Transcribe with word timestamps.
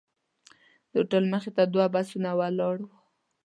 د 0.89 0.91
هوټل 0.99 1.23
مخې 1.33 1.51
ته 1.57 1.63
دوه 1.73 1.85
بسونه 1.93 2.29
ولاړ 2.39 2.75
وو. 2.81 2.93